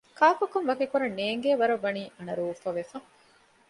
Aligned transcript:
ކާކުކަން 0.19 0.67
ވަކިކުރަން 0.69 1.15
ނޭނގޭ 1.19 1.49
ވަރަށް 1.61 1.83
ވަނީ 1.85 2.03
އަނަރޫފަ 2.15 2.69
ވެފަ 2.77 2.97